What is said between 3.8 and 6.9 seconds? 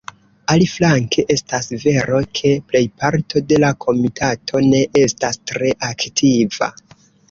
Komitato ne estas tre aktiva.